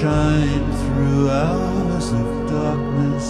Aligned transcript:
shine 0.00 0.72
through 0.82 1.30
hours 1.30 2.10
of 2.12 2.50
darkness. 2.50 3.28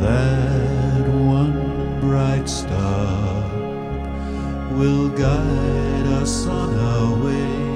That 0.00 1.04
one 1.08 2.00
bright 2.00 2.48
star 2.48 3.42
will 4.78 5.08
guide 5.08 6.06
us 6.22 6.46
on 6.46 6.78
our 6.78 7.24
way. 7.24 7.67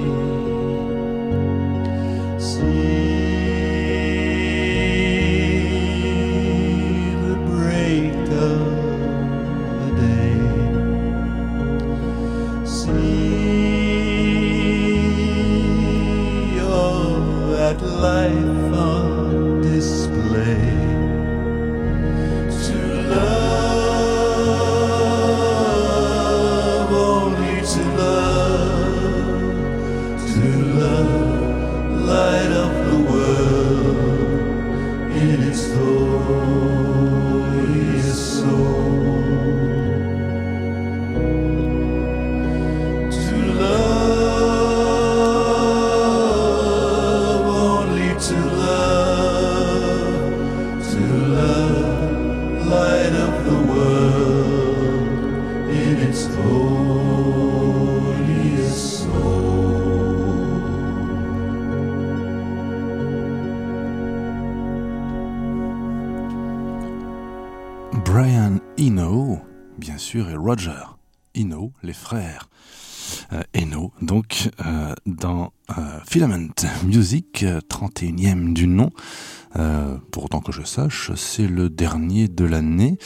Sache, 80.73 81.13
c'est 81.17 81.47
le 81.47 81.69
dernier 81.69 82.29
de 82.29 82.47
l'année 82.47 82.97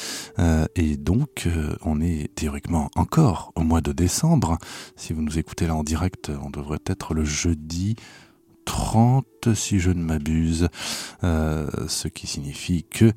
et 0.76 0.96
donc 0.96 1.48
on 1.84 2.00
est 2.00 2.32
théoriquement 2.36 2.90
encore 2.94 3.50
au 3.56 3.62
mois 3.62 3.80
de 3.80 3.90
décembre. 3.90 4.58
Si 4.94 5.12
vous 5.12 5.20
nous 5.20 5.36
écoutez 5.36 5.66
là 5.66 5.74
en 5.74 5.82
direct, 5.82 6.30
on 6.44 6.50
devrait 6.50 6.78
être 6.86 7.12
le 7.12 7.24
jeudi 7.24 7.96
30 8.76 9.54
si 9.54 9.78
je 9.80 9.90
ne 9.90 10.02
m'abuse, 10.02 10.68
ce 11.22 12.08
qui 12.08 12.26
signifie 12.26 12.84
que 12.84 13.12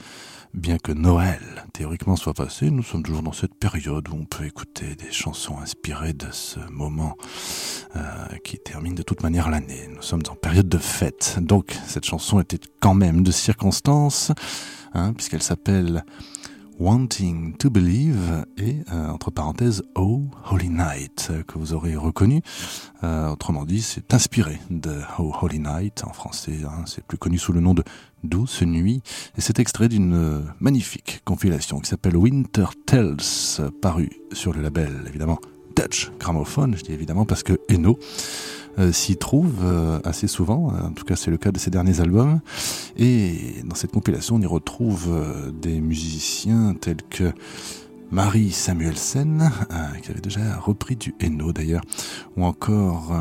Bien 0.56 0.80
que 0.80 0.92
Noël, 0.92 1.40
théoriquement, 1.74 2.16
soit 2.16 2.34
passé, 2.34 2.72
nous 2.72 2.82
sommes 2.82 3.04
toujours 3.04 3.22
dans 3.22 3.34
cette 3.34 3.54
période 3.54 4.10
où 4.10 4.16
on 4.16 4.26
peut 4.26 4.46
écouter 4.46 4.96
des 4.96 5.12
chansons 5.12 5.60
inspirées 5.60 6.14
de 6.14 6.26
ce 6.32 6.60
moment 6.72 7.16
euh, 7.96 8.00
qui 8.44 8.58
termine 8.58 8.96
de 8.96 9.04
toute 9.04 9.22
manière 9.22 9.52
l'année. 9.52 9.88
Nous 9.94 10.02
sommes 10.02 10.24
en 10.28 10.34
période 10.34 10.68
de 10.68 10.80
fête. 10.80 11.38
Donc, 11.40 11.78
cette 11.86 12.06
chanson 12.06 12.40
était 12.40 12.60
quand 12.80 12.96
même 12.96 13.22
de 13.22 13.30
circonstance, 13.30 14.32
hein, 14.96 15.14
puisqu'elle 15.14 15.44
s'appelle 15.44 16.04
Wanting 16.80 17.58
to 17.58 17.70
Believe 17.70 18.46
et 18.58 18.78
euh, 18.94 19.10
entre 19.10 19.32
parenthèses 19.32 19.84
Oh 19.96 20.22
Holy 20.50 20.70
Night 20.70 21.30
que 21.46 21.60
vous 21.60 21.74
aurez 21.74 21.98
reconnu. 21.98 22.42
Euh, 23.04 23.32
autrement 23.32 23.66
dit, 23.66 23.82
c'est 23.82 24.14
inspiré 24.14 24.62
de 24.70 25.02
Oh 25.20 25.34
Holy 25.42 25.60
Night 25.60 26.06
en 26.06 26.14
français. 26.14 26.60
Hein, 26.66 26.84
c'est 26.86 27.04
plus 27.04 27.18
connu 27.18 27.38
sous 27.38 27.52
le 27.52 27.60
nom 27.60 27.74
de 27.74 27.84
Douce 28.24 28.62
Nuit 28.62 29.02
et 29.38 29.42
c'est 29.42 29.60
extrait 29.60 29.90
d'une 29.90 30.46
magnifique 30.62 31.22
compilation 31.26 31.80
qui 31.80 31.90
s'appelle 31.90 32.16
Winter 32.16 32.68
Tales, 32.86 33.18
paru 33.82 34.10
sur 34.32 34.54
le 34.54 34.62
label 34.62 35.04
évidemment 35.06 35.40
Dutch 35.76 36.12
Gramophone. 36.18 36.76
Je 36.78 36.84
dis 36.84 36.94
évidemment 36.94 37.26
parce 37.26 37.44
que 37.44 37.60
Eno 37.70 38.00
euh, 38.80 38.94
s'y 38.94 39.18
trouve 39.18 39.56
euh, 39.64 40.00
assez 40.06 40.28
souvent, 40.28 40.68
en 40.68 40.92
tout 40.92 41.04
cas 41.04 41.18
c'est 41.18 41.32
le 41.32 41.38
cas 41.38 41.52
de 41.52 41.58
ses 41.58 41.70
derniers 41.70 42.00
albums. 42.00 42.40
Et 42.98 43.56
dans 43.66 43.76
cette 43.76 43.92
compilation, 43.92 44.36
on 44.36 44.42
y 44.42 44.46
retrouve 44.46 45.08
euh, 45.10 45.52
des 45.52 45.82
musiciens 45.82 46.76
tels 46.80 47.04
que 47.10 47.34
Marie 48.10 48.52
Samuelsen, 48.52 49.52
qui 50.02 50.12
avait 50.12 50.22
déjà 50.22 50.56
repris 50.58 50.96
du 50.96 51.14
Eno 51.22 51.52
d'ailleurs, 51.54 51.84
ou 52.38 52.44
encore 52.44 53.14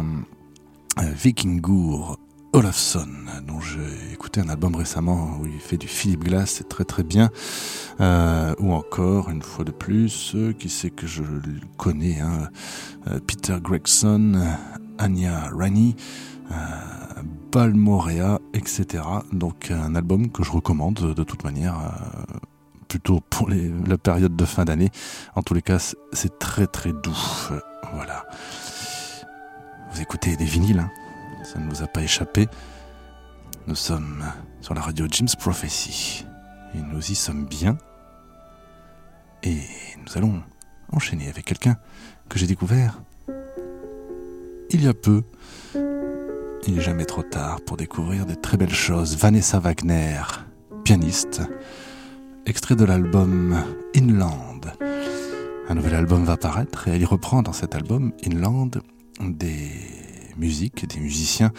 Vikingur 0.96 2.18
Olafsson, 2.54 3.08
dont 3.46 3.60
j'ai 3.60 4.14
écouté 4.14 4.40
un 4.40 4.48
album 4.48 4.74
récemment 4.74 5.36
où 5.42 5.46
il 5.46 5.60
fait 5.60 5.76
du 5.76 5.88
Philippe 5.88 6.24
Glass, 6.24 6.54
c'est 6.56 6.70
très 6.70 6.84
très 6.84 7.02
bien. 7.02 7.28
ou 8.00 8.72
encore, 8.72 9.28
une 9.28 9.42
fois 9.42 9.66
de 9.66 9.72
plus, 9.72 10.34
qui 10.58 10.70
sait 10.70 10.88
que 10.88 11.06
je 11.06 11.22
connais, 11.76 12.20
hein, 12.20 12.48
Peter 13.26 13.58
Gregson, 13.62 14.40
Anya 14.98 15.50
Rani, 15.52 15.96
euh, 16.50 16.54
Balmorea, 17.52 18.40
etc. 18.54 19.04
Donc 19.32 19.70
un 19.70 19.94
album 19.94 20.30
que 20.30 20.42
je 20.42 20.50
recommande 20.50 21.14
de 21.14 21.22
toute 21.24 21.44
manière, 21.44 21.78
euh, 21.78 22.38
plutôt 22.88 23.20
pour 23.30 23.48
la 23.50 23.98
période 23.98 24.36
de 24.36 24.44
fin 24.44 24.64
d'année. 24.64 24.90
En 25.34 25.42
tous 25.42 25.54
les 25.54 25.62
cas, 25.62 25.78
c'est 26.12 26.38
très 26.38 26.66
très 26.66 26.92
doux. 26.92 27.50
voilà. 27.94 28.26
Vous 29.92 30.00
écoutez 30.00 30.36
des 30.36 30.44
vinyles, 30.44 30.80
hein 30.80 30.90
ça 31.44 31.58
ne 31.58 31.68
vous 31.68 31.82
a 31.82 31.86
pas 31.86 32.02
échappé. 32.02 32.46
Nous 33.66 33.74
sommes 33.74 34.24
sur 34.60 34.74
la 34.74 34.80
radio 34.80 35.06
Jim's 35.10 35.36
Prophecy 35.36 36.26
et 36.74 36.78
nous 36.78 37.10
y 37.10 37.14
sommes 37.14 37.46
bien. 37.46 37.78
Et 39.42 39.60
nous 40.04 40.16
allons 40.16 40.42
enchaîner 40.92 41.28
avec 41.28 41.44
quelqu'un 41.44 41.76
que 42.28 42.38
j'ai 42.38 42.46
découvert 42.46 43.00
il 44.70 44.84
y 44.84 44.88
a 44.88 44.94
peu. 44.94 45.22
Il 46.66 46.74
n'est 46.74 46.82
jamais 46.82 47.04
trop 47.04 47.22
tard 47.22 47.60
pour 47.62 47.76
découvrir 47.76 48.26
de 48.26 48.34
très 48.34 48.56
belles 48.56 48.74
choses. 48.74 49.16
Vanessa 49.16 49.58
Wagner, 49.58 50.20
pianiste, 50.84 51.42
extrait 52.46 52.76
de 52.76 52.84
l'album 52.84 53.56
Inland. 53.96 54.72
Un 55.68 55.74
nouvel 55.74 55.94
album 55.94 56.24
va 56.24 56.36
paraître 56.36 56.88
et 56.88 56.92
elle 56.92 57.02
y 57.02 57.06
reprend 57.06 57.42
dans 57.42 57.52
cet 57.52 57.74
album 57.74 58.12
Inland 58.26 58.70
des 59.20 59.70
musiques, 60.36 60.86
des 60.86 61.00
musiciens 61.00 61.52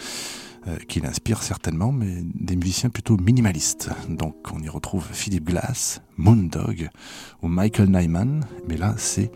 euh, 0.68 0.76
qui 0.88 1.00
l'inspirent 1.00 1.42
certainement, 1.42 1.92
mais 1.92 2.22
des 2.34 2.56
musiciens 2.56 2.90
plutôt 2.90 3.16
minimalistes. 3.16 3.90
Donc 4.08 4.36
on 4.52 4.60
y 4.60 4.68
retrouve 4.68 5.06
Philip 5.12 5.44
Glass, 5.44 6.02
Moondog 6.16 6.90
ou 7.42 7.48
Michael 7.48 7.90
Nyman, 7.90 8.44
mais 8.68 8.76
là 8.76 8.94
c'est 8.96 9.30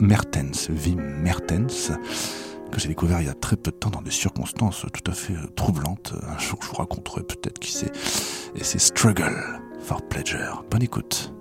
Mertens. 0.00 0.68
Wim 0.70 1.00
Mertens 1.22 1.92
que 2.70 2.80
j'ai 2.80 2.88
découvert 2.88 3.20
il 3.20 3.26
y 3.26 3.30
a 3.30 3.34
très 3.34 3.56
peu 3.56 3.70
de 3.70 3.76
temps 3.76 3.90
dans 3.90 4.02
des 4.02 4.10
circonstances 4.10 4.86
tout 4.92 5.10
à 5.10 5.14
fait 5.14 5.34
euh, 5.34 5.46
troublantes. 5.56 6.14
Un 6.22 6.38
jour, 6.38 6.58
je 6.62 6.68
vous 6.68 6.76
raconterai 6.76 7.22
peut-être 7.22 7.58
qui 7.58 7.72
c'est. 7.72 7.92
Et 8.54 8.64
c'est 8.64 8.78
Struggle 8.78 9.60
for 9.82 10.02
Pleasure. 10.08 10.64
Bonne 10.70 10.82
écoute. 10.82 11.32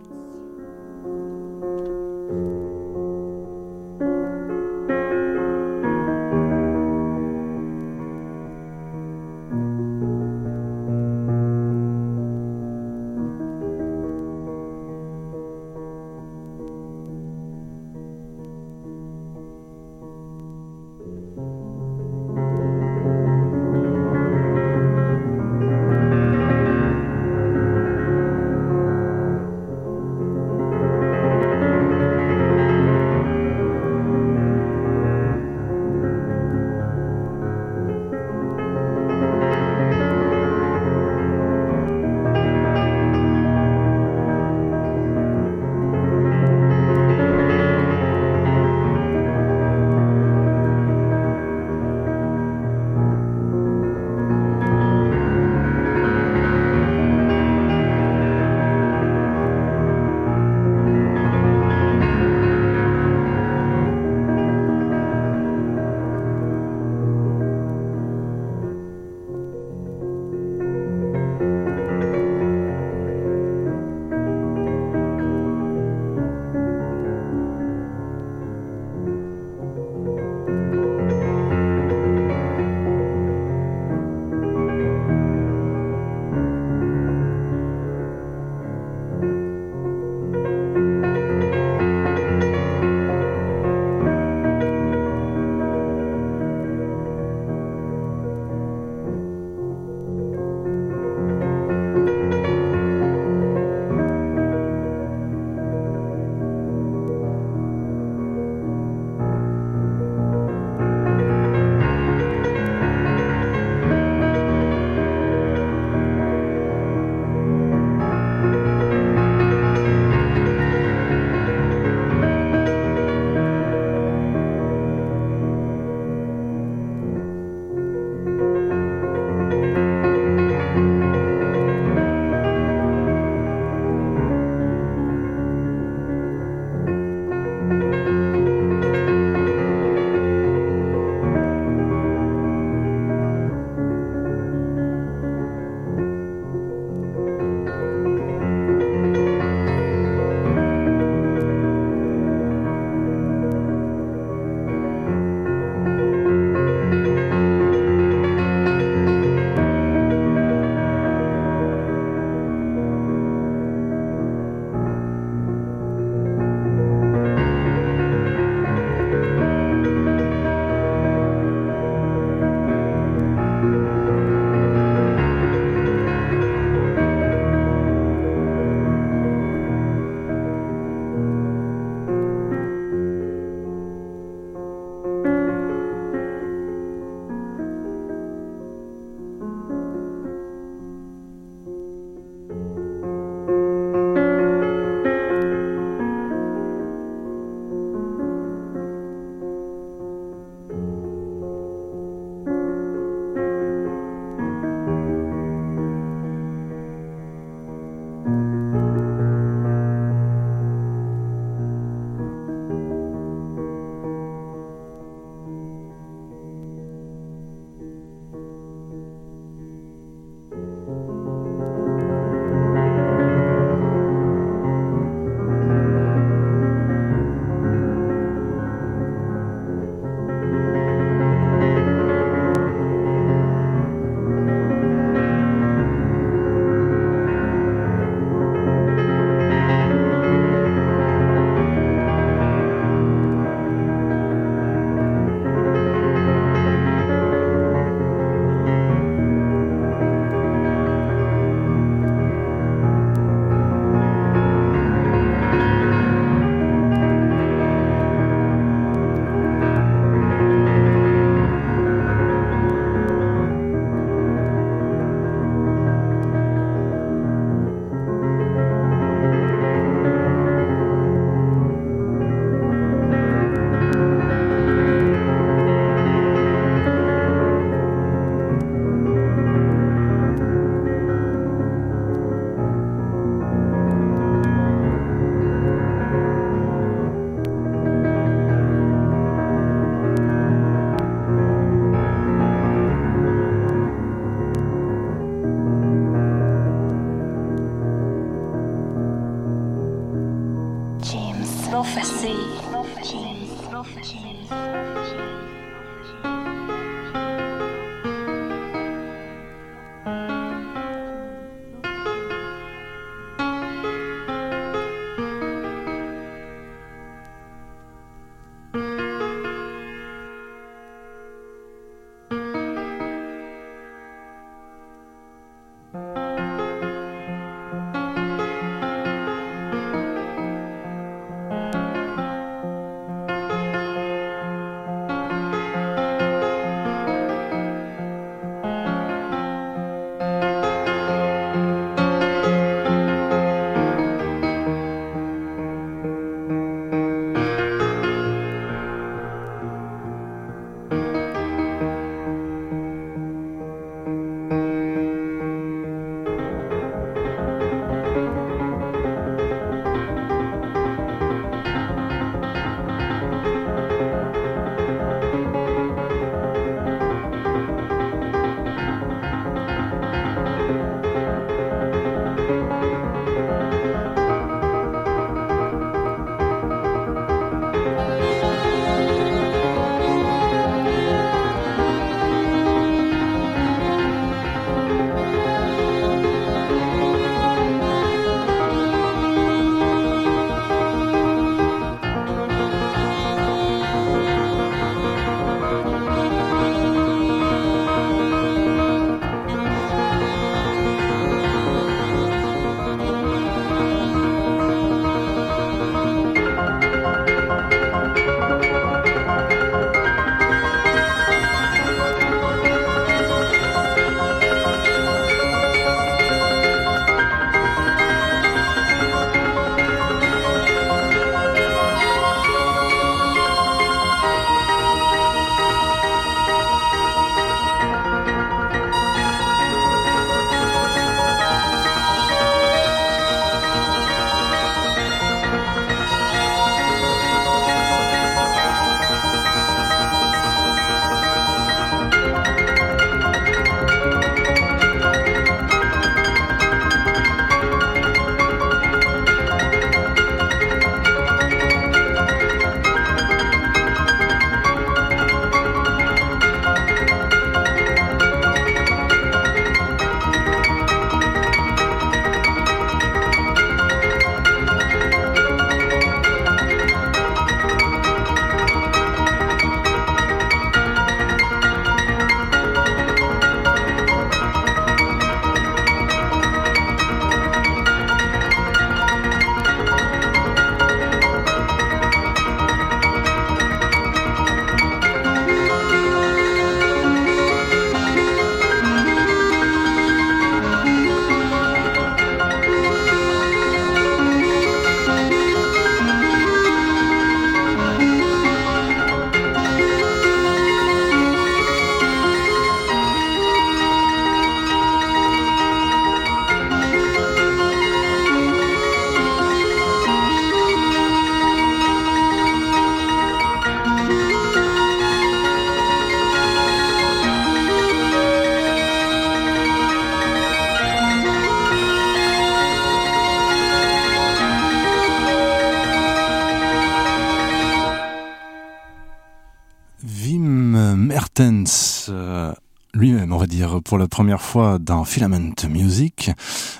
Pour 533.90 533.98
la 533.98 534.08
première 534.08 534.44
fois 534.44 534.78
dans 534.78 535.04
Filament 535.04 535.56
Music. 535.68 536.30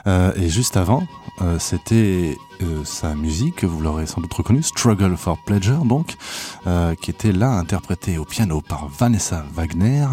Euh, 0.06 0.32
et 0.36 0.48
juste 0.48 0.78
avant, 0.78 1.08
euh, 1.42 1.58
c'était 1.58 2.38
euh, 2.62 2.86
sa 2.86 3.16
musique, 3.16 3.64
vous 3.64 3.82
l'aurez 3.82 4.06
sans 4.06 4.22
doute 4.22 4.32
reconnu, 4.32 4.62
Struggle 4.62 5.18
for 5.18 5.40
Pleasure, 5.44 5.86
donc, 5.86 6.18
euh, 6.68 6.94
qui 6.94 7.10
était 7.10 7.32
là 7.32 7.54
interprétée 7.54 8.20
au 8.20 8.26
piano 8.26 8.62
par 8.62 8.90
Vanessa 8.90 9.44
Wagner. 9.56 10.06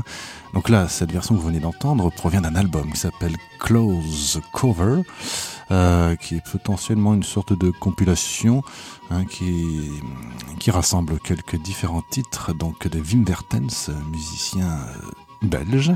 Donc 0.55 0.71
là, 0.71 0.89
cette 0.89 1.13
version 1.13 1.35
que 1.35 1.41
vous 1.41 1.49
venez 1.49 1.61
d'entendre 1.61 2.11
provient 2.11 2.41
d'un 2.41 2.55
album 2.55 2.91
qui 2.91 2.99
s'appelle 2.99 3.37
Close 3.59 4.41
Cover, 4.55 5.03
qui 5.69 6.37
est 6.37 6.51
potentiellement 6.51 7.13
une 7.13 7.25
sorte 7.25 7.53
de 7.53 7.71
compilation 7.71 8.63
hein, 9.11 9.27
qui, 9.27 9.91
qui 10.59 10.71
rassemble 10.71 11.21
quelques 11.21 11.57
différents 11.57 12.05
titres 12.09 12.55
donc 12.55 12.89
de 12.89 13.01
Wim 13.01 13.27
musicien 14.11 14.79
belge, 15.47 15.93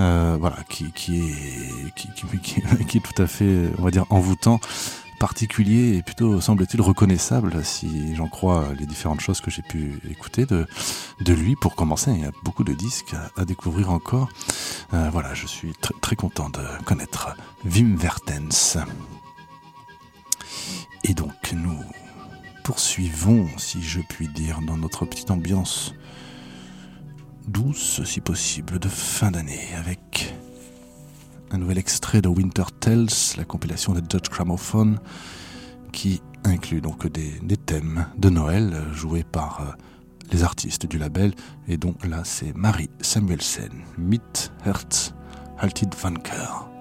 euh, 0.00 0.36
voilà, 0.38 0.56
qui, 0.68 0.86
est, 0.86 1.94
qui, 1.94 2.98
est 2.98 3.00
tout 3.00 3.22
à 3.22 3.26
fait, 3.26 3.70
on 3.78 3.82
va 3.82 3.90
dire, 3.90 4.06
envoûtant, 4.10 4.60
particulier 5.18 5.96
et 5.96 6.02
plutôt, 6.02 6.40
semble-t-il, 6.40 6.80
reconnaissable, 6.80 7.64
si 7.64 8.14
j'en 8.14 8.28
crois 8.28 8.68
les 8.78 8.86
différentes 8.86 9.20
choses 9.20 9.40
que 9.40 9.50
j'ai 9.50 9.62
pu 9.62 10.00
écouter 10.10 10.44
de, 10.44 10.66
de 11.20 11.32
lui. 11.32 11.56
Pour 11.56 11.74
commencer, 11.74 12.10
il 12.10 12.20
y 12.20 12.26
a 12.26 12.32
beaucoup 12.42 12.64
de 12.64 12.74
disques 12.74 13.14
à, 13.36 13.44
découvrir 13.44 13.90
encore. 13.90 14.28
Euh, 14.92 15.08
voilà, 15.10 15.34
je 15.34 15.46
suis 15.46 15.72
très, 16.00 16.16
content 16.16 16.50
de 16.50 16.60
connaître 16.84 17.36
Wim 17.64 17.96
Mertens. 17.96 18.78
Et 21.04 21.14
donc, 21.14 21.52
nous 21.52 21.78
poursuivons, 22.62 23.48
si 23.56 23.82
je 23.82 24.00
puis 24.00 24.28
dire, 24.28 24.60
dans 24.62 24.76
notre 24.76 25.04
petite 25.04 25.30
ambiance 25.30 25.94
douce, 27.46 28.02
si 28.04 28.20
possible, 28.20 28.78
de 28.78 28.88
fin 28.88 29.30
d'année, 29.30 29.68
avec 29.78 30.34
un 31.50 31.58
nouvel 31.58 31.78
extrait 31.78 32.20
de 32.20 32.28
Winter 32.28 32.64
Tales, 32.80 33.08
la 33.36 33.44
compilation 33.44 33.92
de 33.92 34.00
Dutch 34.00 34.28
Gramophone, 34.28 34.98
qui 35.92 36.20
inclut 36.44 36.80
donc 36.80 37.06
des, 37.06 37.56
thèmes 37.56 38.06
de 38.18 38.28
Noël 38.28 38.74
joués 38.92 39.24
par 39.24 39.60
euh, 39.60 39.72
les 40.32 40.42
artistes 40.42 40.86
du 40.86 40.98
label. 40.98 41.32
Et 41.68 41.76
donc 41.76 42.04
là, 42.06 42.22
c'est 42.24 42.54
Marie 42.56 42.90
Samuelsen, 43.00 43.70
Mit 43.98 44.20
Herz, 44.64 45.14
Haltid 45.58 45.94
Vanker. 45.94 46.73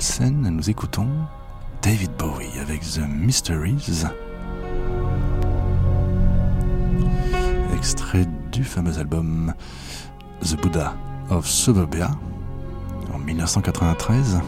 Samuelson, 0.00 0.50
nous 0.50 0.70
écoutons 0.70 1.08
David 1.80 2.10
Bowie 2.18 2.58
avec 2.60 2.82
The 2.82 3.00
Mysteries. 3.08 4.04
Extrait 7.74 8.26
du 8.52 8.64
fameux 8.64 8.98
album 8.98 9.54
The 10.42 10.60
Buddha 10.60 10.94
of 11.30 11.46
Suburbia 11.46 12.10
en 13.14 13.18
1993. 13.18 14.40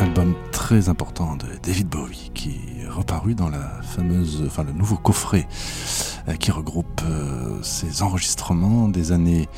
album 0.00 0.34
très 0.50 0.88
important 0.88 1.36
de 1.36 1.46
David 1.62 1.88
Bowie 1.88 2.32
qui 2.34 2.60
est 2.80 2.88
reparu 2.88 3.34
dans 3.34 3.48
la 3.48 3.80
fameuse, 3.82 4.42
enfin 4.46 4.64
le 4.64 4.72
nouveau 4.72 4.96
coffret 4.96 5.46
euh, 6.28 6.34
qui 6.34 6.50
regroupe 6.50 7.00
euh, 7.04 7.62
ses 7.62 8.02
enregistrements 8.02 8.88
des 8.88 9.12
années 9.12 9.48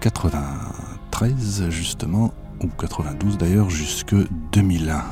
93 0.00 1.62
euh, 1.62 1.70
justement 1.70 2.32
ou 2.62 2.68
92 2.68 3.38
d'ailleurs 3.38 3.70
jusque 3.70 4.14
2001. 4.52 5.02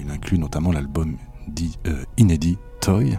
il 0.00 0.10
inclut 0.10 0.38
notamment 0.38 0.72
l'album 0.72 1.16
dit 1.48 1.78
inédit 2.16 2.58
Toy 2.80 3.18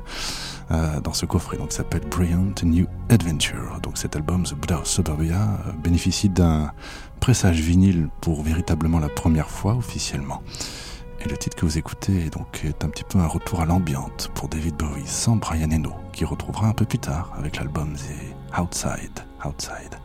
dans 0.70 1.14
ce 1.14 1.28
coffret, 1.28 1.58
donc 1.58 1.72
s'appelle 1.72 2.02
Brilliant 2.10 2.54
New 2.64 2.88
Adventure. 3.10 3.80
Donc 3.84 3.98
cet 4.00 4.16
album, 4.16 4.44
The 4.44 4.56
Buddha 4.56 4.80
of 4.80 4.88
Suburbia, 4.88 5.60
bénéficie 5.84 6.30
d'un 6.30 6.72
pressage 7.20 7.60
vinyle 7.60 8.10
pour 8.22 8.42
véritablement 8.42 9.00
la 9.00 9.10
première 9.10 9.50
fois 9.50 9.76
officiellement. 9.76 10.42
Et 11.26 11.30
le 11.30 11.38
titre 11.38 11.56
que 11.56 11.66
vous 11.66 11.78
écoutez 11.78 12.26
est 12.26 12.30
donc 12.30 12.64
est 12.64 12.84
un 12.84 12.90
petit 12.90 13.04
peu 13.04 13.18
un 13.18 13.28
retour 13.28 13.62
à 13.62 13.66
l'ambiance 13.66 14.30
pour 14.36 14.48
David 14.48 14.76
Bowie 14.76 15.08
sans 15.08 15.38
Brian 15.38 15.72
Eno, 15.72 15.94
qui 16.14 16.26
retrouvera 16.26 16.68
un 16.68 16.74
peu 16.74 16.86
plus 16.86 17.00
tard 17.00 17.34
avec 17.38 17.58
l'album 17.58 17.94
The 17.96 18.60
Outside. 18.60 19.26
Outside. 19.44 20.05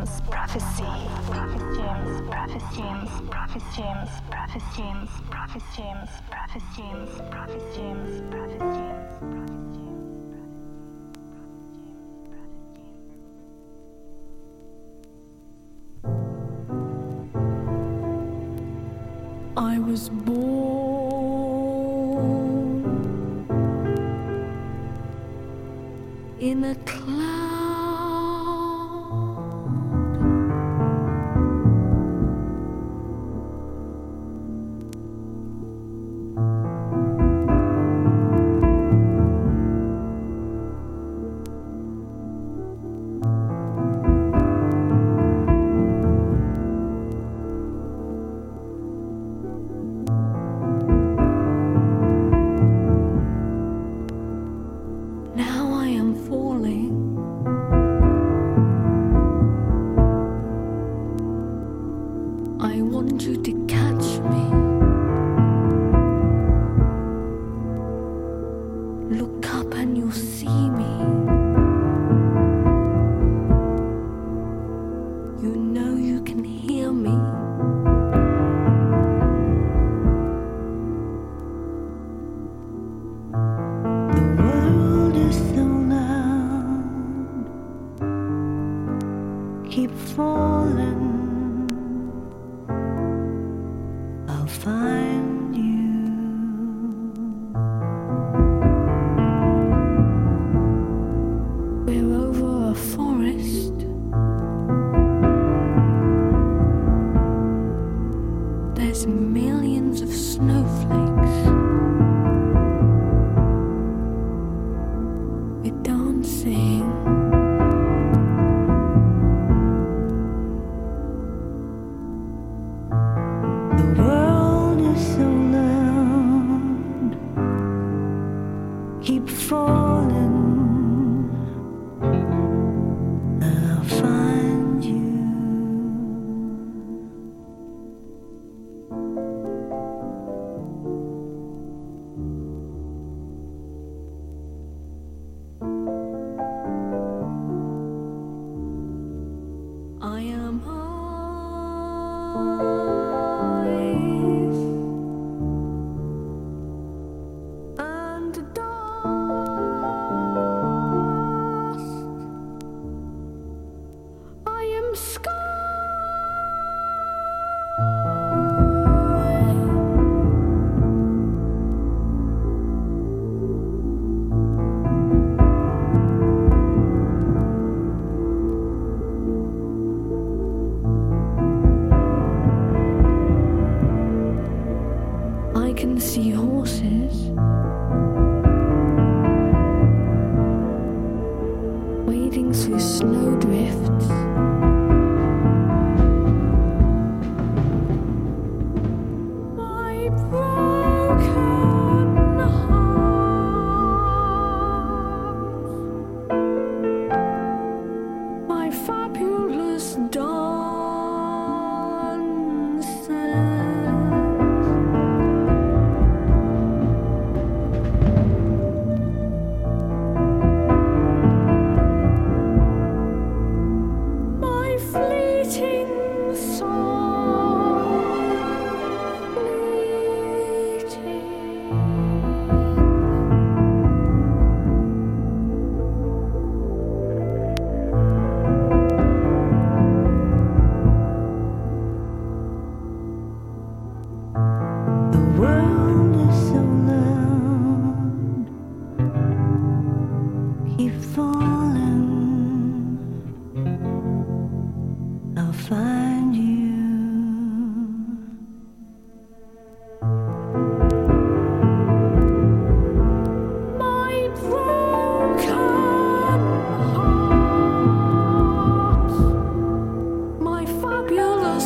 James 0.00 0.20
prophecy. 0.30 0.82
Prophet 1.30 1.60
James 1.76 2.22
prophet 2.30 2.62
James 2.74 3.10
prophet 3.28 3.62
James 3.76 4.10
prophet 4.30 4.62
James 4.74 5.10
prophet 5.28 5.62
James 5.76 6.10
prophet 6.30 6.62
James 6.74 7.10
prophet 7.30 7.62
James 7.76 8.22
prophet 8.30 8.60
James. 8.60 9.10
I 19.56 19.78
was 19.80 20.08
born 20.08 20.80
in 26.40 26.64
a 26.64 26.74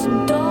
Don't 0.04 0.43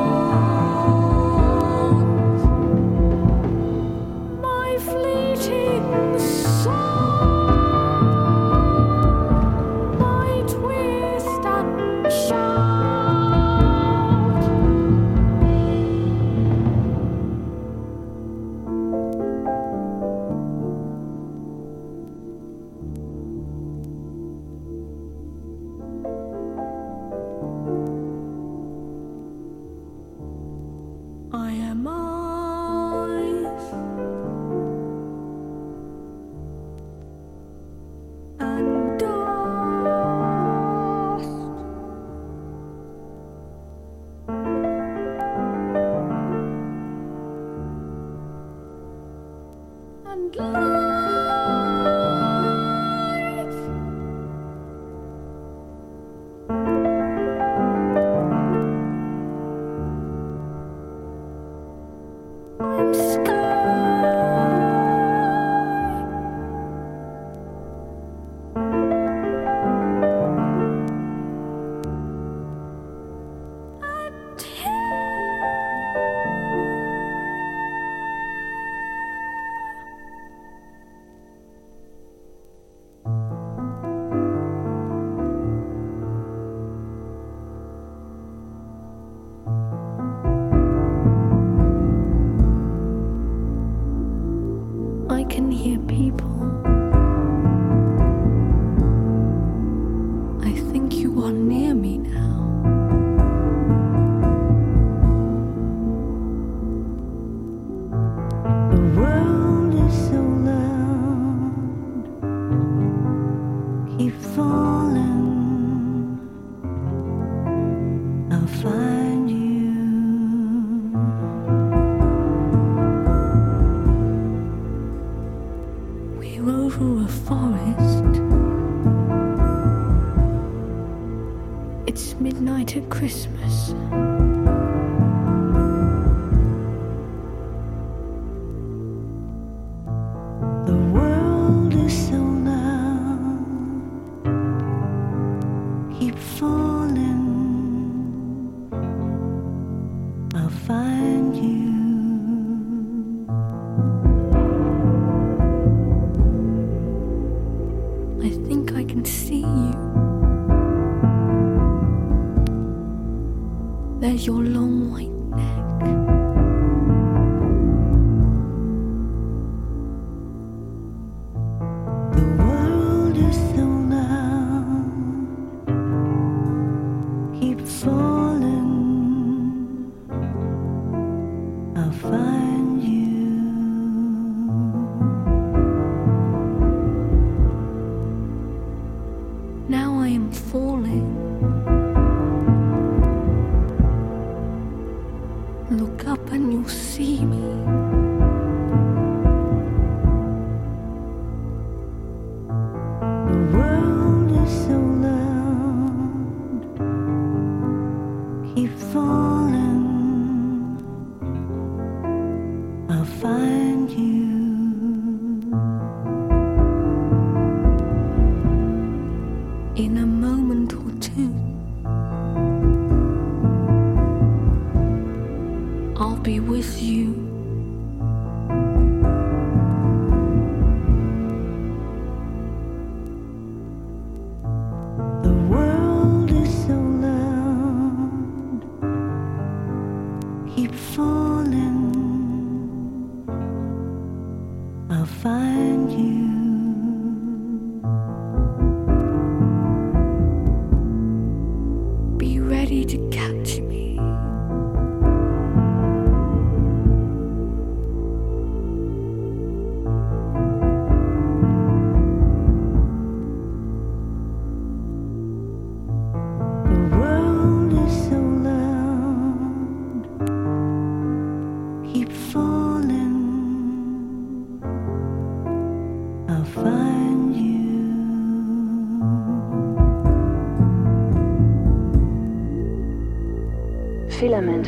be 226.24 226.39
with 226.39 226.82
you. 226.82 227.22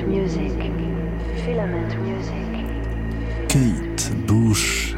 Music. 0.03 0.51
Filament 1.45 1.95
music. 2.03 2.35
Kate 3.47 4.11
Bush, 4.27 4.93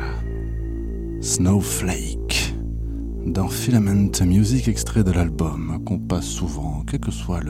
Snowflake, 1.22 2.54
dans 3.26 3.48
Filament 3.48 4.12
Music, 4.26 4.68
extrait 4.68 5.04
de 5.04 5.12
l'album 5.12 5.84
qu'on 5.86 6.00
passe 6.00 6.26
souvent, 6.26 6.84
quelle 6.90 7.00
que 7.00 7.12
soit 7.12 7.42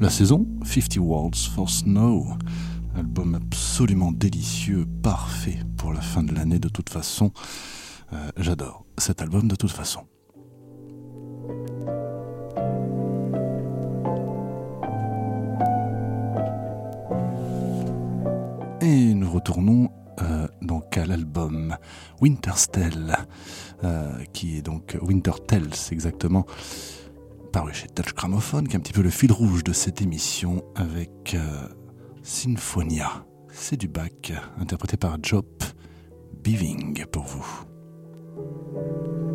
la 0.00 0.10
saison, 0.10 0.46
50 0.64 0.98
Words 0.98 1.50
for 1.54 1.70
Snow. 1.70 2.26
Album 2.94 3.34
absolument 3.34 4.12
délicieux, 4.12 4.86
parfait 5.02 5.58
pour 5.76 5.92
la 5.92 6.00
fin 6.00 6.22
de 6.22 6.34
l'année 6.34 6.58
de 6.58 6.68
toute 6.68 6.90
façon. 6.90 7.32
Euh, 8.12 8.30
J'adore 8.36 8.84
cet 8.98 9.22
album 9.22 9.48
de 9.48 9.56
toute 9.56 9.70
façon. 9.72 10.00
Et 18.86 19.14
nous 19.14 19.28
retournons 19.28 19.90
euh, 20.22 20.46
donc 20.62 20.96
à 20.96 21.04
l'album 21.04 21.76
Winterstell, 22.20 23.16
euh, 23.82 24.22
qui 24.32 24.58
est 24.58 24.62
donc 24.62 24.96
Winter 25.02 25.32
Tales 25.44 25.72
exactement, 25.90 26.46
paru 27.52 27.74
chez 27.74 27.88
Touch 27.88 28.14
Gramophone, 28.14 28.68
qui 28.68 28.74
est 28.74 28.76
un 28.76 28.80
petit 28.80 28.92
peu 28.92 29.02
le 29.02 29.10
fil 29.10 29.32
rouge 29.32 29.64
de 29.64 29.72
cette 29.72 30.02
émission 30.02 30.62
avec 30.76 31.34
euh, 31.34 31.66
Sinfonia. 32.22 33.26
C'est 33.50 33.76
du 33.76 33.88
bac, 33.88 34.32
interprété 34.60 34.96
par 34.96 35.18
Job 35.20 35.46
Biving 36.44 37.06
pour 37.06 37.24
vous. 37.24 39.25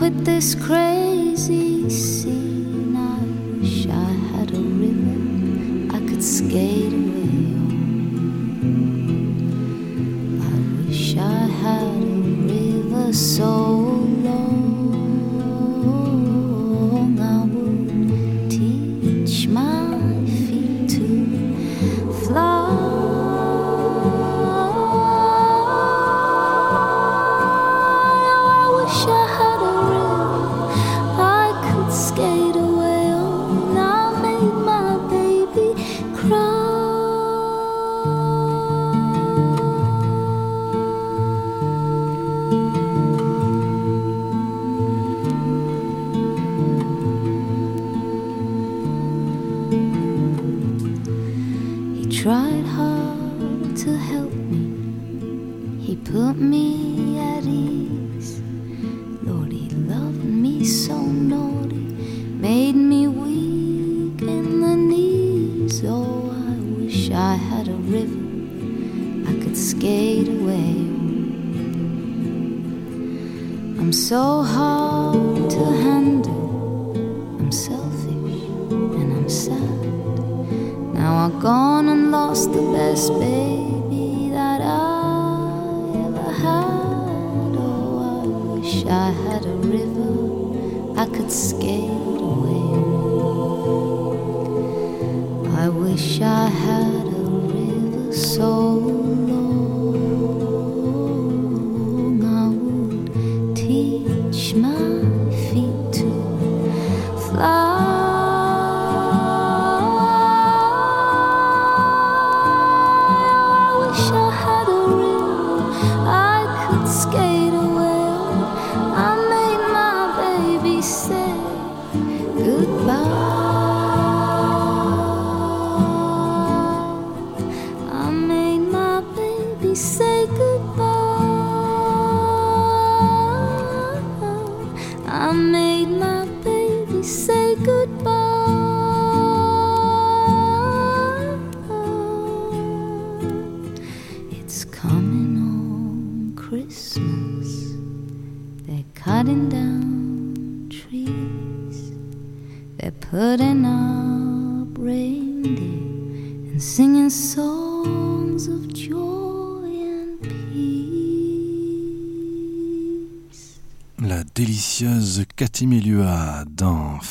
quit 0.00 0.24
this 0.24 0.54
crazy 0.54 1.90
scene. 1.90 2.96
I 2.96 3.60
wish 3.60 3.86
I. 3.86 4.19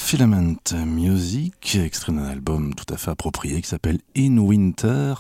Filament 0.10 0.74
Music, 0.88 1.76
extrait 1.76 2.12
d'un 2.12 2.26
album 2.26 2.74
tout 2.74 2.92
à 2.92 2.98
fait 2.98 3.12
approprié 3.12 3.62
qui 3.62 3.70
s'appelle 3.70 4.00
In 4.18 4.40
Winter, 4.40 5.14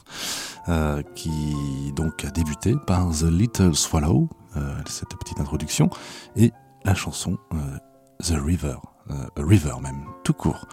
euh, 0.67 1.03
qui 1.13 1.93
donc 1.95 2.25
a 2.25 2.31
débuté 2.31 2.73
par 2.87 3.11
The 3.11 3.25
Little 3.25 3.75
Swallow, 3.75 4.27
euh, 4.57 4.73
cette 4.87 5.09
petite 5.09 5.39
introduction, 5.39 5.91
et 6.35 6.51
la 6.85 6.95
chanson 6.95 7.37
euh, 7.53 7.77
The 8.23 8.43
River, 8.43 8.77
euh, 9.11 9.27
a 9.35 9.45
River 9.45 9.75
même, 9.79 10.07
tout 10.23 10.33
court. 10.33 10.67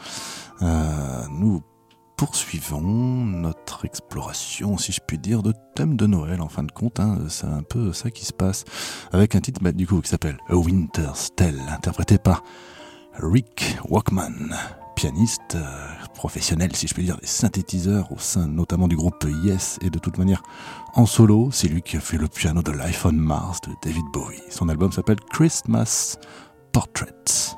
nous 0.62 1.62
poursuivons 2.16 2.80
notre 2.80 3.84
exploration, 3.84 4.78
si 4.78 4.92
je 4.92 5.00
puis 5.06 5.18
dire, 5.18 5.42
de 5.42 5.52
thème 5.74 5.98
de 5.98 6.06
Noël 6.06 6.40
en 6.40 6.48
fin 6.48 6.62
de 6.62 6.72
compte. 6.72 7.00
Hein. 7.00 7.18
C'est 7.28 7.48
un 7.48 7.62
peu 7.62 7.92
ça 7.92 8.10
qui 8.10 8.24
se 8.24 8.32
passe 8.32 8.64
avec 9.12 9.34
un 9.34 9.40
titre 9.42 9.60
bah, 9.62 9.72
du 9.72 9.86
coup 9.86 10.00
qui 10.00 10.08
s'appelle 10.08 10.38
A 10.48 10.56
Winter's 10.56 11.34
Tale, 11.36 11.60
interprété 11.68 12.16
par 12.16 12.42
Rick 13.18 13.78
Walkman, 13.88 14.54
pianiste 14.94 15.54
euh, 15.54 16.06
professionnel, 16.14 16.74
si 16.74 16.86
je 16.86 16.94
peux 16.94 17.02
dire, 17.02 17.16
des 17.16 17.26
synthétiseurs 17.26 18.10
au 18.12 18.18
sein 18.18 18.46
notamment 18.46 18.88
du 18.88 18.96
groupe 18.96 19.26
Yes 19.44 19.78
et 19.82 19.90
de 19.90 19.98
toute 19.98 20.18
manière 20.18 20.42
en 20.94 21.06
solo. 21.06 21.50
C'est 21.52 21.68
lui 21.68 21.82
qui 21.82 21.96
a 21.96 22.00
fait 22.00 22.18
le 22.18 22.28
piano 22.28 22.62
de 22.62 22.72
Life 22.72 23.06
on 23.06 23.12
Mars 23.12 23.60
de 23.62 23.70
David 23.82 24.04
Bowie. 24.12 24.42
Son 24.50 24.68
album 24.68 24.92
s'appelle 24.92 25.20
Christmas 25.30 26.16
Portraits. 26.72 27.56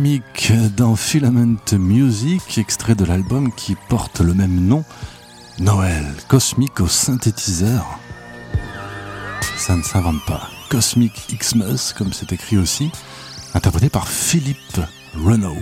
Cosmic 0.00 0.52
dans 0.78 0.96
Filament 0.96 1.58
Music, 1.72 2.56
extrait 2.56 2.94
de 2.94 3.04
l'album 3.04 3.52
qui 3.52 3.76
porte 3.90 4.22
le 4.22 4.32
même 4.32 4.66
nom, 4.66 4.82
Noël, 5.58 6.06
Cosmic 6.26 6.80
au 6.80 6.88
synthétiseur. 6.88 7.84
Ça 9.58 9.76
ne 9.76 9.82
s'invente 9.82 10.24
pas. 10.24 10.48
Cosmic 10.70 11.12
Xmas, 11.38 11.92
comme 11.98 12.14
c'est 12.14 12.32
écrit 12.32 12.56
aussi, 12.56 12.90
interprété 13.52 13.90
par 13.90 14.08
Philippe 14.08 14.80
Renault. 15.14 15.58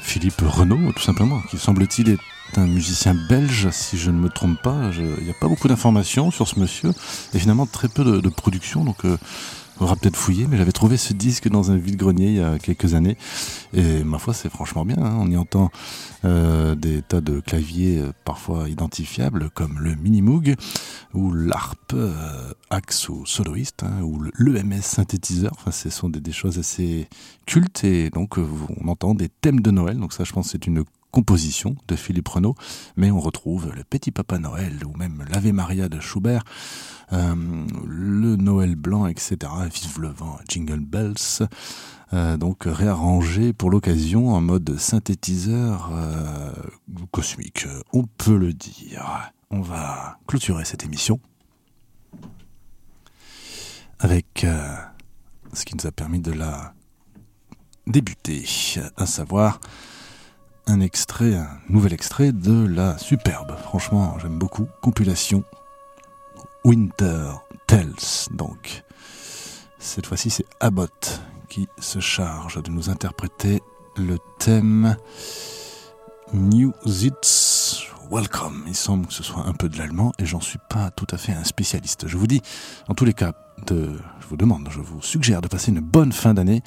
Philippe 0.00 0.40
Renault, 0.40 0.90
tout 0.92 1.02
simplement, 1.02 1.42
qui 1.50 1.58
semble-t-il 1.58 2.08
est 2.08 2.18
un 2.56 2.66
musicien 2.66 3.14
belge, 3.28 3.68
si 3.70 3.98
je 3.98 4.10
ne 4.10 4.18
me 4.18 4.30
trompe 4.30 4.62
pas. 4.62 4.92
Il 4.96 5.24
n'y 5.24 5.30
a 5.30 5.34
pas 5.38 5.48
beaucoup 5.48 5.68
d'informations 5.68 6.30
sur 6.30 6.48
ce 6.48 6.58
monsieur, 6.58 6.94
et 7.34 7.38
finalement 7.38 7.66
très 7.66 7.88
peu 7.88 8.02
de, 8.02 8.28
production, 8.30 8.82
donc 8.82 9.04
euh, 9.04 9.18
on 9.80 9.84
aura 9.84 9.96
peut-être 9.96 10.16
fouillé, 10.16 10.46
mais 10.48 10.56
j'avais 10.56 10.72
trouvé 10.72 10.96
ce 10.96 11.12
disque 11.12 11.48
dans 11.48 11.70
un 11.70 11.76
vide-grenier 11.76 12.26
il 12.26 12.36
y 12.36 12.40
a 12.40 12.58
quelques 12.58 12.94
années, 12.94 13.16
et 13.72 14.04
ma 14.04 14.18
foi 14.18 14.34
c'est 14.34 14.48
franchement 14.48 14.84
bien, 14.84 14.98
hein. 14.98 15.16
on 15.18 15.30
y 15.30 15.36
entend 15.36 15.70
euh, 16.24 16.74
des 16.74 17.02
tas 17.02 17.20
de 17.20 17.40
claviers 17.40 17.98
euh, 17.98 18.12
parfois 18.24 18.68
identifiables, 18.68 19.50
comme 19.50 19.78
le 19.78 19.94
Minimoog, 19.94 20.54
ou 21.12 21.32
l'ARP, 21.32 21.94
Axe 22.70 23.08
ou 23.08 23.26
soloiste, 23.26 23.82
hein, 23.82 24.02
ou 24.02 24.22
l'EMS 24.36 24.82
synthétiseur, 24.82 25.52
enfin 25.56 25.70
ce 25.70 25.90
sont 25.90 26.08
des, 26.08 26.20
des, 26.20 26.32
choses 26.32 26.58
assez 26.58 27.08
cultes, 27.46 27.84
et 27.84 28.10
donc 28.10 28.38
on 28.38 28.88
entend 28.88 29.14
des 29.14 29.28
thèmes 29.28 29.60
de 29.60 29.70
Noël, 29.70 29.98
donc 29.98 30.12
ça 30.12 30.24
je 30.24 30.32
pense 30.32 30.50
c'est 30.50 30.66
une 30.66 30.84
composition 31.14 31.76
de 31.86 31.94
Philippe 31.94 32.26
Renaud, 32.26 32.56
mais 32.96 33.12
on 33.12 33.20
retrouve 33.20 33.72
le 33.72 33.84
Petit 33.84 34.10
Papa 34.10 34.40
Noël 34.40 34.84
ou 34.84 34.96
même 34.96 35.24
l'Ave 35.30 35.52
Maria 35.52 35.88
de 35.88 36.00
Schubert, 36.00 36.42
euh, 37.12 37.36
le 37.86 38.34
Noël 38.34 38.74
blanc, 38.74 39.06
etc. 39.06 39.36
Vive 39.72 40.00
le 40.00 40.08
vent, 40.08 40.38
Jingle 40.48 40.80
Bells. 40.80 41.46
Euh, 42.12 42.36
donc 42.36 42.64
réarrangé 42.66 43.52
pour 43.52 43.70
l'occasion 43.70 44.34
en 44.34 44.40
mode 44.40 44.76
synthétiseur 44.76 45.90
euh, 45.92 46.52
cosmique, 47.12 47.68
on 47.92 48.02
peut 48.02 48.36
le 48.36 48.52
dire. 48.52 49.30
On 49.50 49.60
va 49.60 50.18
clôturer 50.26 50.64
cette 50.64 50.82
émission 50.82 51.20
avec 54.00 54.44
ce 55.52 55.64
qui 55.64 55.76
nous 55.76 55.86
a 55.86 55.92
permis 55.92 56.18
de 56.18 56.32
la 56.32 56.74
débuter, 57.86 58.44
à 58.96 59.06
savoir 59.06 59.60
un 60.66 60.80
extrait, 60.80 61.34
un 61.34 61.48
nouvel 61.68 61.92
extrait 61.92 62.32
de 62.32 62.66
la 62.66 62.98
superbe, 62.98 63.56
franchement 63.62 64.18
j'aime 64.18 64.38
beaucoup, 64.38 64.66
compilation 64.80 65.44
Winter 66.64 67.32
Tells. 67.66 68.28
Donc. 68.30 68.82
Cette 69.78 70.06
fois-ci 70.06 70.30
c'est 70.30 70.46
Abbott 70.60 71.20
qui 71.48 71.68
se 71.78 72.00
charge 72.00 72.62
de 72.62 72.70
nous 72.70 72.88
interpréter 72.88 73.62
le 73.96 74.16
thème 74.38 74.96
New 76.32 76.72
Zits 76.86 77.86
Welcome. 78.14 78.62
Il 78.68 78.76
semble 78.76 79.08
que 79.08 79.12
ce 79.12 79.24
soit 79.24 79.44
un 79.44 79.54
peu 79.54 79.68
de 79.68 79.76
l'allemand 79.76 80.12
et 80.20 80.24
j'en 80.24 80.40
suis 80.40 80.60
pas 80.68 80.92
tout 80.92 81.06
à 81.10 81.16
fait 81.16 81.32
un 81.32 81.42
spécialiste. 81.42 82.06
Je 82.06 82.16
vous 82.16 82.28
dis, 82.28 82.42
en 82.86 82.94
tous 82.94 83.04
les 83.04 83.12
cas, 83.12 83.32
je 83.68 84.26
vous 84.28 84.36
demande, 84.36 84.68
je 84.70 84.78
vous 84.78 85.02
suggère 85.02 85.40
de 85.40 85.48
passer 85.48 85.72
une 85.72 85.80
bonne 85.80 86.12
fin 86.12 86.32
d'année. 86.32 86.62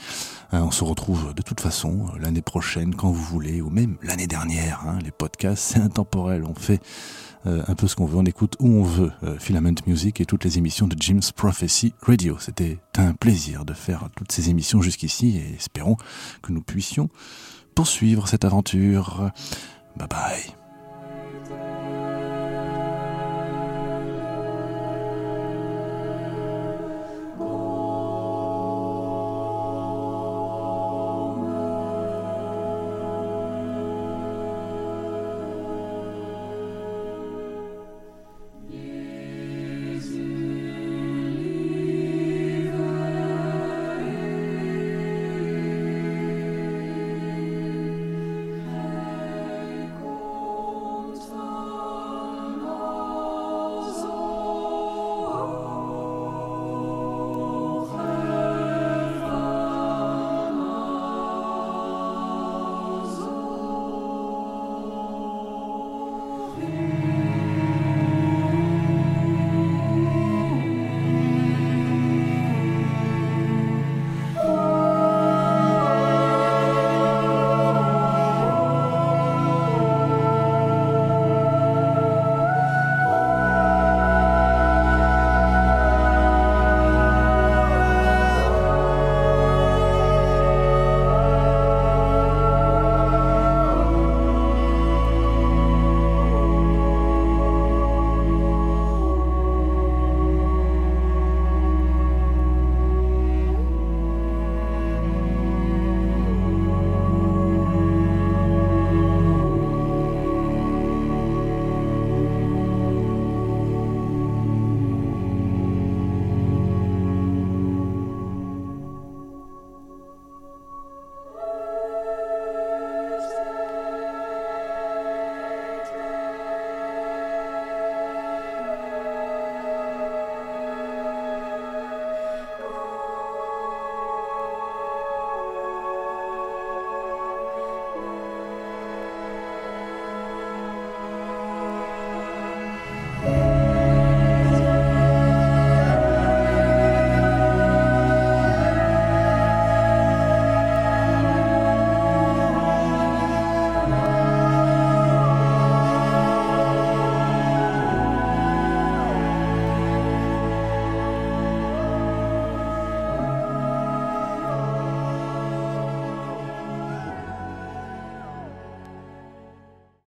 Euh, 0.54 0.60
on 0.60 0.72
se 0.72 0.84
retrouve 0.84 1.34
de 1.34 1.42
toute 1.42 1.62
façon 1.62 2.08
euh, 2.08 2.20
l'année 2.20 2.42
prochaine 2.42 2.94
quand 2.96 3.12
vous 3.12 3.24
voulez, 3.24 3.62
ou 3.62 3.70
même 3.70 3.96
l'année 4.04 4.28
dernière. 4.28 4.84
Hein. 4.86 5.00
les 5.02 5.12
podcasts, 5.12 5.64
c'est 5.64 5.80
intemporel. 5.80 6.44
On 6.44 6.54
fait 6.54 6.82
euh, 7.46 7.64
un 7.70 7.76
peu 7.76 7.88
ce 7.88 7.96
qu'on 7.96 8.08
veut, 8.08 8.18
on 8.18 8.26
écoute 8.26 8.58
où 8.60 8.68
on 8.68 8.84
veut. 8.84 9.14
Filament 9.40 9.76
Music 9.86 10.20
et 10.20 10.26
toutes 10.26 10.44
les 10.44 10.58
émissions 10.58 10.88
de 10.88 10.98
Jim's 11.00 11.32
Prophecy 11.32 11.94
Radio. 12.02 12.36
C'était 12.40 12.78
un 12.98 13.14
plaisir 13.14 13.64
de 13.64 13.74
faire 13.74 14.10
toutes 14.18 14.34
ces 14.34 14.50
émissions 14.50 14.82
jusqu'ici 14.82 15.38
et 15.38 15.56
espérons 15.56 15.96
que 16.42 16.52
nous 16.52 16.62
puissions 16.62 17.08
poursuivre 17.74 18.28
cette 18.28 18.44
aventure. 18.44 19.32
Bye 19.96 20.10
bye. 20.10 20.57